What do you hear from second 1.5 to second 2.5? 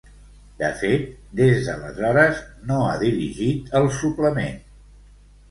d’aleshores,